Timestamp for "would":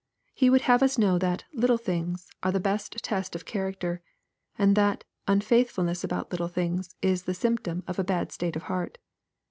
0.49-0.61